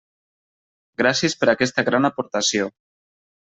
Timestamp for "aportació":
2.13-2.75